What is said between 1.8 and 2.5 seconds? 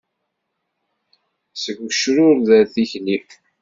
ucrured